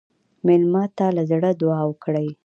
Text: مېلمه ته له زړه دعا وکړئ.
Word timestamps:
مېلمه 0.45 0.83
ته 0.97 1.05
له 1.15 1.23
زړه 1.31 1.49
دعا 1.61 1.81
وکړئ. 1.87 2.27